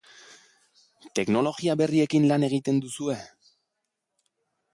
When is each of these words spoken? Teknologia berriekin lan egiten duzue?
Teknologia 1.19 1.75
berriekin 1.83 2.25
lan 2.33 2.47
egiten 2.49 2.81
duzue? 2.87 3.19